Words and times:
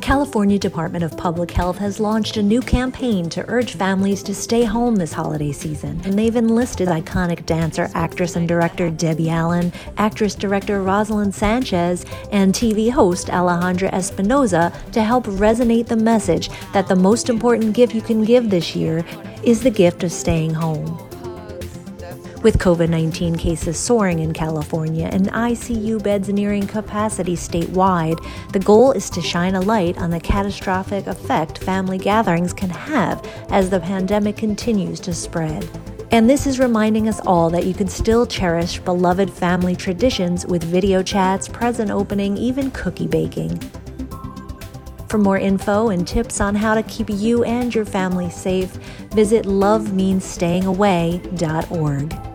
California 0.00 0.58
Department 0.58 1.04
of 1.04 1.16
Public 1.16 1.52
Health 1.52 1.78
has 1.78 2.00
launched 2.00 2.36
a 2.36 2.42
new 2.42 2.60
campaign 2.60 3.30
to 3.30 3.44
urge 3.48 3.74
families 3.74 4.22
to 4.24 4.34
stay 4.34 4.64
home 4.64 4.96
this 4.96 5.12
holiday 5.12 5.52
season, 5.52 6.00
and 6.04 6.18
they've 6.18 6.34
enlisted 6.34 6.88
iconic 6.88 7.46
dancer, 7.46 7.88
actress, 7.94 8.34
and 8.34 8.48
director 8.48 8.90
Debbie 8.90 9.30
Allen, 9.30 9.72
actress 9.96 10.34
director 10.34 10.82
Roselyn 10.82 11.32
Sanchez, 11.32 12.04
and 12.32 12.52
TV 12.52 12.90
host 12.90 13.28
Alejandra 13.28 13.90
Espinoza 13.92 14.72
to 14.90 15.02
help 15.02 15.26
resonate 15.26 15.86
the 15.86 15.96
message 15.96 16.50
that 16.72 16.88
the 16.88 16.96
most 16.96 17.28
important 17.28 17.72
gift 17.72 17.94
you 17.94 18.02
can 18.02 18.24
give 18.24 18.50
this 18.50 18.74
year 18.74 19.04
is 19.44 19.62
the 19.62 19.70
gift 19.70 20.02
of 20.02 20.10
staying 20.10 20.52
home. 20.52 21.13
With 22.44 22.58
COVID 22.58 22.90
19 22.90 23.34
cases 23.36 23.78
soaring 23.78 24.18
in 24.18 24.34
California 24.34 25.08
and 25.10 25.28
ICU 25.28 26.02
beds 26.02 26.28
nearing 26.28 26.66
capacity 26.66 27.36
statewide, 27.36 28.22
the 28.52 28.58
goal 28.58 28.92
is 28.92 29.08
to 29.10 29.22
shine 29.22 29.54
a 29.54 29.62
light 29.62 29.96
on 29.96 30.10
the 30.10 30.20
catastrophic 30.20 31.06
effect 31.06 31.56
family 31.56 31.96
gatherings 31.96 32.52
can 32.52 32.68
have 32.68 33.26
as 33.48 33.70
the 33.70 33.80
pandemic 33.80 34.36
continues 34.36 35.00
to 35.00 35.14
spread. 35.14 35.66
And 36.10 36.28
this 36.28 36.46
is 36.46 36.58
reminding 36.58 37.08
us 37.08 37.18
all 37.20 37.48
that 37.48 37.64
you 37.64 37.72
can 37.72 37.88
still 37.88 38.26
cherish 38.26 38.78
beloved 38.78 39.30
family 39.30 39.74
traditions 39.74 40.44
with 40.44 40.64
video 40.64 41.02
chats, 41.02 41.48
present 41.48 41.90
opening, 41.90 42.36
even 42.36 42.70
cookie 42.72 43.06
baking. 43.06 43.58
For 45.08 45.16
more 45.16 45.38
info 45.38 45.88
and 45.88 46.06
tips 46.06 46.42
on 46.42 46.54
how 46.54 46.74
to 46.74 46.82
keep 46.82 47.08
you 47.08 47.42
and 47.44 47.74
your 47.74 47.86
family 47.86 48.28
safe, 48.28 48.72
visit 49.14 49.46
lovemeansstayingaway.org. 49.46 52.33